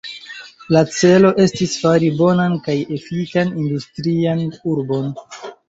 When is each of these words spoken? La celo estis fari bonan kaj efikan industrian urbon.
La 0.75 0.81
celo 0.99 1.31
estis 1.43 1.75
fari 1.83 2.09
bonan 2.23 2.57
kaj 2.69 2.77
efikan 2.97 3.55
industrian 3.67 4.45
urbon. 4.77 5.17